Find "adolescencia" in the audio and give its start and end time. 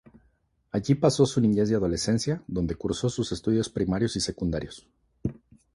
1.75-2.41